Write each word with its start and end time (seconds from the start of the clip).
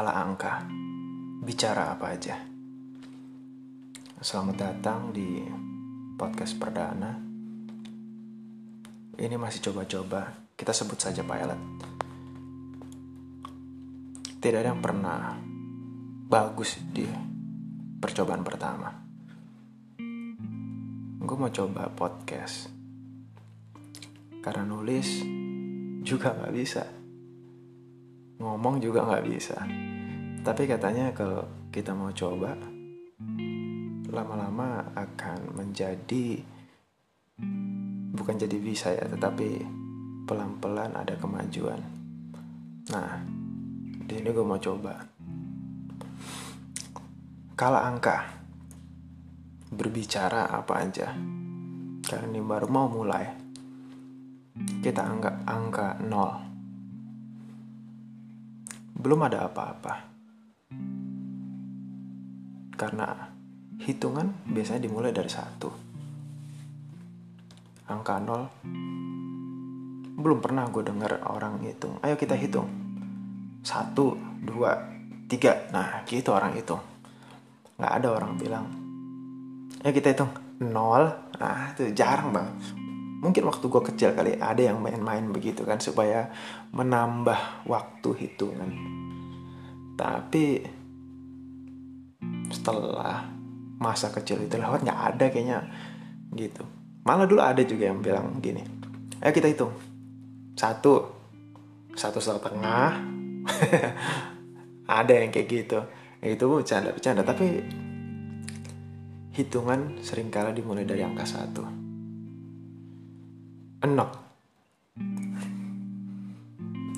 Kala 0.00 0.16
angka, 0.16 0.64
bicara 1.44 1.92
apa 1.92 2.16
aja. 2.16 2.32
Selamat 4.16 4.56
datang 4.56 5.12
di 5.12 5.44
podcast 6.16 6.56
perdana. 6.56 7.20
Ini 9.20 9.36
masih 9.36 9.60
coba-coba, 9.60 10.48
kita 10.56 10.72
sebut 10.72 10.96
saja 10.96 11.20
pilot. 11.20 11.60
Tidak 14.40 14.56
ada 14.56 14.72
yang 14.72 14.80
pernah 14.80 15.36
bagus 16.32 16.80
di 16.80 17.04
percobaan 18.00 18.40
pertama. 18.40 18.88
Gue 21.20 21.36
mau 21.36 21.52
coba 21.52 21.92
podcast. 21.92 22.72
Karena 24.40 24.64
nulis 24.64 25.20
juga 26.00 26.32
gak 26.40 26.54
bisa. 26.56 26.88
Ngomong 28.40 28.80
juga 28.80 29.04
gak 29.04 29.28
bisa. 29.28 29.89
Tapi 30.40 30.64
katanya 30.64 31.12
kalau 31.12 31.44
kita 31.68 31.92
mau 31.92 32.08
coba, 32.16 32.56
lama-lama 34.08 34.88
akan 34.96 35.52
menjadi 35.52 36.40
bukan 38.16 38.36
jadi 38.40 38.56
bisa 38.56 38.88
ya, 38.88 39.04
tetapi 39.04 39.60
pelan-pelan 40.24 40.96
ada 40.96 41.12
kemajuan. 41.20 41.80
Nah, 42.88 43.20
di 44.08 44.12
sini 44.16 44.32
gue 44.32 44.40
mau 44.40 44.56
coba. 44.56 44.96
Kala 47.52 47.84
angka, 47.84 48.24
berbicara 49.70 50.48
apa 50.48 50.74
aja. 50.80 51.12
Karena 52.00 52.26
ini 52.32 52.40
baru 52.40 52.66
mau 52.72 52.88
mulai. 52.88 53.28
Kita 54.80 55.04
anggap 55.04 55.44
angka 55.44 56.00
nol. 56.00 56.32
Belum 58.96 59.20
ada 59.20 59.44
apa-apa. 59.46 60.09
Karena 62.76 63.08
hitungan 63.80 64.32
biasanya 64.48 64.84
dimulai 64.84 65.12
dari 65.12 65.28
satu. 65.28 65.68
Angka 67.90 68.16
nol 68.22 68.42
belum 70.20 70.38
pernah 70.44 70.68
gue 70.68 70.84
dengar 70.84 71.24
orang 71.32 71.64
hitung. 71.64 71.96
Ayo 72.04 72.14
kita 72.20 72.36
hitung. 72.36 72.68
Satu, 73.64 74.14
dua, 74.44 74.76
tiga. 75.26 75.68
Nah, 75.72 76.04
gitu 76.04 76.36
orang 76.36 76.52
hitung. 76.52 76.80
Nggak 77.80 77.92
ada 77.96 78.08
orang 78.12 78.32
bilang, 78.36 78.66
ayo 79.80 79.92
kita 79.96 80.12
hitung. 80.12 80.30
Nol. 80.60 81.08
Nah, 81.40 81.72
itu 81.72 81.88
jarang 81.96 82.36
banget. 82.36 82.56
Mungkin 83.20 83.42
waktu 83.48 83.64
gue 83.64 83.82
kecil 83.92 84.10
kali 84.12 84.36
ada 84.36 84.60
yang 84.60 84.80
main-main 84.80 85.28
begitu 85.32 85.64
kan 85.64 85.80
supaya 85.80 86.28
menambah 86.72 87.64
waktu 87.64 88.08
hitungan. 88.16 88.99
Tapi 90.00 90.64
setelah 92.48 93.28
masa 93.76 94.08
kecil 94.08 94.40
itu 94.48 94.56
lewat 94.56 94.80
nggak 94.80 95.00
ada 95.12 95.24
kayaknya 95.28 95.60
gitu. 96.32 96.64
Malah 97.04 97.28
dulu 97.28 97.40
ada 97.44 97.60
juga 97.60 97.92
yang 97.92 98.00
bilang 98.00 98.40
gini, 98.40 98.64
ayo 99.20 99.32
kita 99.32 99.52
hitung. 99.52 99.76
Satu, 100.56 101.04
satu 101.92 102.16
setengah, 102.16 102.96
ada 105.00 105.12
yang 105.12 105.28
kayak 105.28 105.48
gitu. 105.48 105.80
Itu 106.20 106.48
bercanda-bercanda, 106.48 107.24
tapi 107.24 107.64
hitungan 109.36 110.00
sering 110.00 110.28
kali 110.28 110.52
dimulai 110.56 110.84
dari 110.84 111.00
angka 111.04 111.24
satu. 111.24 111.64
Enok. 113.80 114.10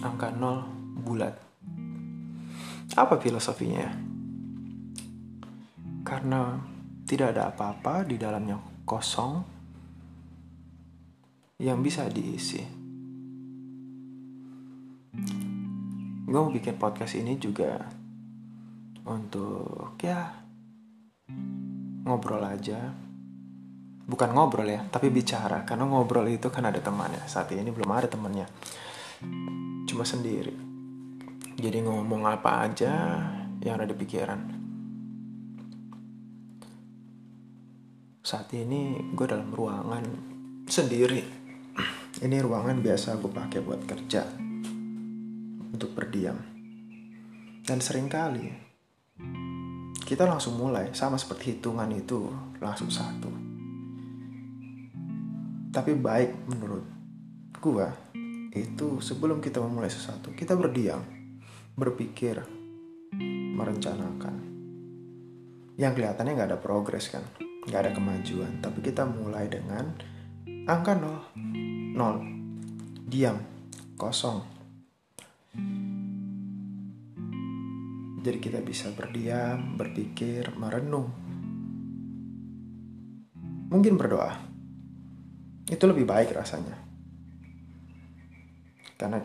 Angka 0.00 0.28
nol 0.36 0.64
bulat. 1.04 1.49
Apa 2.98 3.14
filosofinya? 3.22 3.86
Karena 6.02 6.58
tidak 7.06 7.34
ada 7.36 7.54
apa-apa 7.54 8.02
di 8.02 8.18
dalamnya 8.18 8.58
kosong 8.82 9.42
yang 11.62 11.78
bisa 11.84 12.08
diisi. 12.10 12.62
Gue 16.30 16.38
mau 16.38 16.50
bikin 16.50 16.78
podcast 16.78 17.18
ini 17.18 17.34
juga 17.38 17.78
untuk 19.06 19.98
ya 20.02 20.30
ngobrol 22.06 22.42
aja. 22.42 22.90
Bukan 24.10 24.34
ngobrol 24.34 24.66
ya, 24.66 24.82
tapi 24.90 25.06
bicara. 25.10 25.62
Karena 25.62 25.86
ngobrol 25.86 26.26
itu 26.26 26.50
kan 26.50 26.66
ada 26.66 26.82
temannya. 26.82 27.22
Saat 27.30 27.54
ini 27.54 27.70
belum 27.70 27.90
ada 27.94 28.10
temannya. 28.10 28.46
Cuma 29.86 30.02
sendiri. 30.02 30.69
Jadi 31.60 31.84
ngomong 31.84 32.24
apa 32.24 32.64
aja 32.64 32.92
yang 33.60 33.76
ada 33.76 33.84
di 33.84 33.92
pikiran. 33.92 34.40
Saat 38.24 38.48
ini 38.56 39.12
gue 39.12 39.26
dalam 39.28 39.52
ruangan 39.52 40.04
sendiri. 40.64 41.20
Ini 42.24 42.36
ruangan 42.40 42.80
biasa 42.80 43.20
gue 43.20 43.28
pakai 43.28 43.60
buat 43.60 43.84
kerja. 43.84 44.24
Untuk 45.76 45.92
berdiam. 45.92 46.40
Dan 47.60 47.78
sering 47.84 48.08
kali 48.08 48.70
kita 50.10 50.26
langsung 50.26 50.58
mulai 50.58 50.90
sama 50.90 51.14
seperti 51.14 51.54
hitungan 51.54 51.86
itu 51.94 52.26
langsung 52.58 52.90
satu. 52.90 53.30
Tapi 55.70 55.94
baik 55.94 56.50
menurut 56.50 56.82
gua 57.62 57.94
itu 58.50 58.98
sebelum 58.98 59.38
kita 59.38 59.62
memulai 59.62 59.86
sesuatu 59.86 60.34
kita 60.34 60.58
berdiam, 60.58 60.98
berpikir, 61.78 62.42
merencanakan. 63.54 64.36
Yang 65.80 65.92
kelihatannya 65.96 66.32
nggak 66.36 66.50
ada 66.52 66.60
progres 66.60 67.08
kan, 67.08 67.24
nggak 67.66 67.80
ada 67.88 67.92
kemajuan. 67.96 68.60
Tapi 68.60 68.78
kita 68.84 69.06
mulai 69.08 69.48
dengan 69.48 69.94
angka 70.66 70.92
nol, 70.98 71.18
nol, 71.96 72.16
diam, 73.08 73.38
kosong. 73.96 74.60
Jadi 78.20 78.36
kita 78.36 78.60
bisa 78.60 78.92
berdiam, 78.92 79.80
berpikir, 79.80 80.52
merenung. 80.60 81.08
Mungkin 83.72 83.96
berdoa. 83.96 84.36
Itu 85.64 85.88
lebih 85.88 86.04
baik 86.04 86.36
rasanya. 86.36 86.76
Karena 89.00 89.16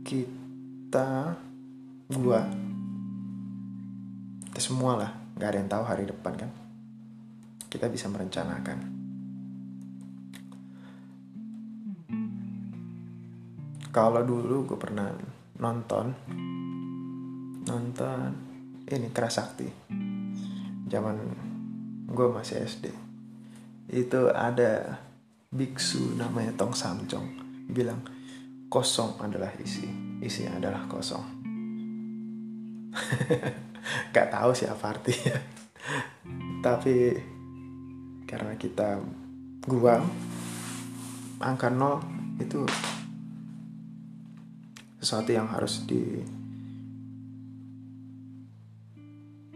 kita, 0.00 0.37
gua, 2.08 2.40
kita 4.48 4.60
semua 4.64 4.96
lah, 4.96 5.10
gak 5.36 5.48
ada 5.52 5.58
yang 5.60 5.70
tahu 5.70 5.84
hari 5.84 6.08
depan 6.08 6.32
kan. 6.34 6.50
Kita 7.68 7.92
bisa 7.92 8.08
merencanakan. 8.08 8.78
Kalau 13.92 14.22
dulu 14.24 14.64
gue 14.72 14.78
pernah 14.78 15.10
nonton 15.58 16.14
nonton 17.66 18.30
ini 18.86 19.10
Kerasakti 19.10 19.66
zaman 20.86 21.16
gue 22.06 22.26
masih 22.30 22.62
SD 22.62 22.94
itu 23.90 24.20
ada 24.30 25.02
biksu 25.50 26.14
namanya 26.14 26.54
Tong 26.54 26.72
Samjong 26.72 27.26
bilang 27.68 28.00
kosong 28.70 29.18
adalah 29.18 29.50
isi 29.58 30.07
isi 30.22 30.46
adalah 30.46 30.86
kosong. 30.90 31.24
Gak 34.14 34.28
tahu 34.28 34.50
siapa 34.52 34.84
artinya. 34.90 35.36
Tapi 36.58 37.14
karena 38.28 38.54
kita 38.60 39.00
gua 39.64 40.02
angka 41.40 41.70
nol 41.70 42.02
itu 42.36 42.66
sesuatu 44.98 45.30
yang 45.30 45.46
harus 45.48 45.86
di 45.86 46.02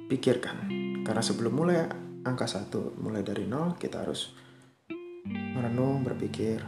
pikirkan 0.06 0.56
karena 1.02 1.22
sebelum 1.24 1.52
mulai 1.52 1.82
angka 2.22 2.46
satu 2.46 2.94
mulai 3.02 3.26
dari 3.26 3.48
nol 3.48 3.74
kita 3.74 4.06
harus 4.06 4.30
merenung 5.26 6.06
berpikir 6.06 6.62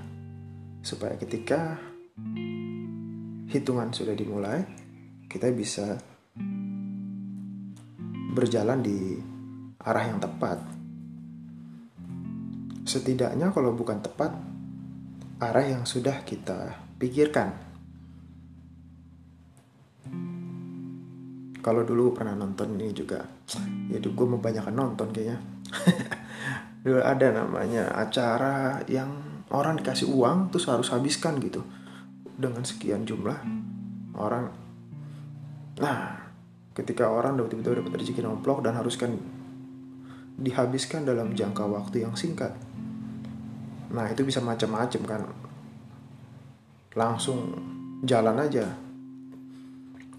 supaya 0.82 1.14
ketika 1.16 1.78
hitungan 3.54 3.94
sudah 3.94 4.18
dimulai 4.18 4.66
kita 5.30 5.46
bisa 5.54 5.94
berjalan 8.34 8.82
di 8.82 9.14
arah 9.78 10.04
yang 10.10 10.18
tepat. 10.18 10.58
Setidaknya 12.82 13.54
kalau 13.54 13.70
bukan 13.78 14.02
tepat 14.02 14.34
arah 15.38 15.66
yang 15.70 15.86
sudah 15.86 16.26
kita 16.26 16.82
pikirkan. 16.98 17.54
Kalau 21.62 21.86
dulu 21.86 22.12
pernah 22.12 22.34
nonton 22.34 22.74
ini 22.76 22.90
juga 22.90 23.22
ya 23.88 24.02
gue 24.02 24.26
mau 24.26 24.42
banyak 24.42 24.66
nonton 24.74 25.14
kayaknya. 25.14 25.38
Dulu 26.84 27.00
ada 27.00 27.32
namanya 27.32 27.96
acara 27.96 28.84
yang 28.84 29.08
orang 29.48 29.80
dikasih 29.80 30.04
uang 30.04 30.52
terus 30.52 30.68
harus 30.68 30.92
habiskan 30.92 31.40
gitu 31.40 31.64
dengan 32.34 32.66
sekian 32.66 33.06
jumlah 33.06 33.38
orang 34.14 34.64
Nah, 35.74 36.30
ketika 36.70 37.10
orang 37.10 37.34
tiba-tiba 37.50 37.82
dapat 37.82 37.98
rezeki 37.98 38.22
nomplok 38.22 38.62
dan 38.62 38.78
haruskan 38.78 39.18
dihabiskan 40.38 41.02
dalam 41.02 41.34
jangka 41.34 41.66
waktu 41.66 42.06
yang 42.06 42.14
singkat. 42.14 42.54
Nah, 43.90 44.06
itu 44.10 44.22
bisa 44.22 44.38
macam-macam 44.42 45.02
kan. 45.06 45.22
Langsung 46.94 47.38
jalan 48.06 48.38
aja. 48.38 48.70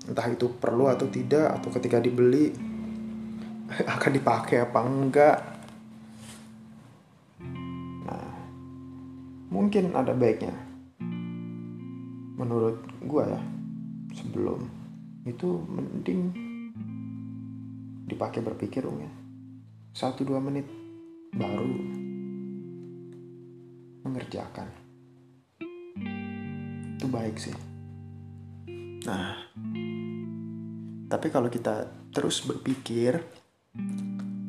Entah 0.05 0.27
itu 0.27 0.51
perlu 0.59 0.91
atau 0.91 1.07
tidak 1.07 1.59
atau 1.59 1.71
ketika 1.71 2.03
dibeli 2.03 2.51
akan 3.95 4.11
dipakai 4.11 4.59
apa 4.59 4.79
enggak. 4.83 5.37
Nah, 8.03 8.27
mungkin 9.51 9.95
ada 9.95 10.11
baiknya. 10.11 10.74
Menurut 12.35 12.83
gua 13.03 13.31
ya, 13.31 13.41
sebelum 14.15 14.67
itu 15.25 15.47
mending 15.65 16.21
dipakai 18.05 18.43
berpikir 18.45 18.85
ya. 18.85 19.11
Satu 19.95 20.27
dua 20.27 20.43
menit 20.43 20.67
baru 21.31 21.75
mengerjakan. 24.05 24.67
Itu 26.99 27.07
baik 27.09 27.35
sih. 27.39 27.55
Nah 29.07 29.45
tapi 31.05 31.29
kalau 31.29 31.47
kita 31.47 31.87
terus 32.09 32.41
berpikir 32.43 33.21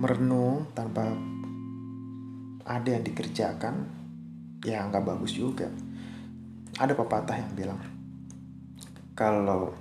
merenung 0.00 0.72
tanpa 0.72 1.12
ada 2.66 2.88
yang 2.88 3.04
dikerjakan 3.04 3.86
ya 4.64 4.82
nggak 4.88 5.04
bagus 5.04 5.36
juga 5.36 5.68
ada 6.76 6.92
pepatah 6.92 7.36
yang 7.40 7.52
bilang 7.56 7.80
kalau 9.16 9.72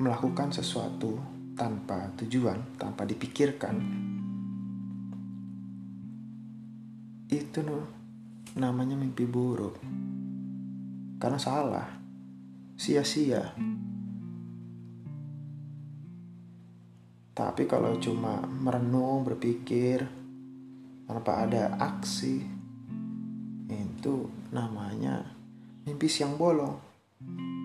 melakukan 0.00 0.48
sesuatu 0.48 1.20
tanpa 1.52 2.08
tujuan, 2.16 2.80
tanpa 2.80 3.04
dipikirkan, 3.04 3.76
itu 7.28 7.60
namanya 8.56 8.96
mimpi 8.96 9.28
buruk. 9.28 9.76
Karena 11.20 11.36
salah, 11.36 11.84
sia-sia. 12.80 13.52
Tapi 17.36 17.62
kalau 17.68 18.00
cuma 18.00 18.40
merenung, 18.48 19.28
berpikir, 19.28 20.08
tanpa 21.04 21.44
ada 21.44 21.76
aksi, 21.76 22.59
itu 23.70 24.26
namanya 24.50 25.22
mimpi 25.86 26.10
siang 26.10 26.34
bolong. 26.34 26.74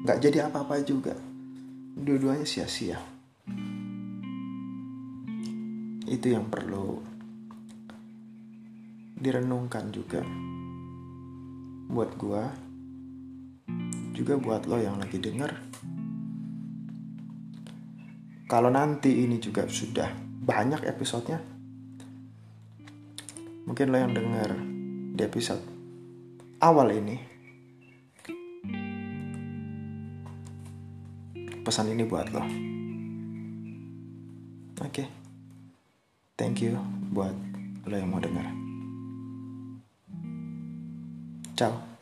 Gak 0.06 0.22
jadi 0.22 0.46
apa-apa 0.46 0.86
juga. 0.86 1.18
Dua-duanya 1.96 2.46
sia-sia. 2.46 3.02
Itu 6.06 6.28
yang 6.30 6.46
perlu 6.54 7.02
direnungkan 9.18 9.90
juga. 9.90 10.22
Buat 11.90 12.12
gua 12.22 12.44
juga 14.14 14.38
buat 14.38 14.70
lo 14.70 14.78
yang 14.78 15.02
lagi 15.02 15.18
denger. 15.18 15.52
Kalau 18.46 18.70
nanti 18.70 19.26
ini 19.26 19.42
juga 19.42 19.66
sudah 19.66 20.08
banyak 20.46 20.86
episodenya 20.86 21.42
mungkin 23.66 23.90
lo 23.90 23.98
yang 23.98 24.14
denger 24.14 24.50
di 25.18 25.22
episode 25.26 25.75
awal 26.60 26.92
ini 26.92 27.18
pesan 31.66 31.90
ini 31.90 32.06
buat 32.06 32.30
lo. 32.30 32.46
Oke. 34.86 35.02
Okay. 35.02 35.08
Thank 36.38 36.62
you 36.62 36.78
buat 37.16 37.34
lo 37.90 37.96
yang 37.96 38.12
mau 38.14 38.22
dengar. 38.22 38.46
Ciao. 41.56 41.95